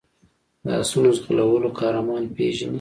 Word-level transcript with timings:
د 0.65 0.67
آسونو 0.81 1.09
ځغلولو 1.17 1.69
قهرمان 1.79 2.23
پېژني. 2.35 2.69